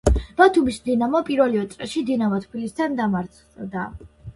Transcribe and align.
ბათუმის 0.39 0.79
„დინამო“ 0.87 1.21
პირველივე 1.29 1.67
წრეში 1.75 2.05
„დინამო 2.11 2.43
თბილისთან“ 2.49 3.03
დამარცხდა. 3.05 3.91